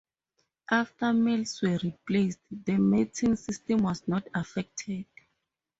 [0.71, 5.05] After males were replaced, the mating system was not affected.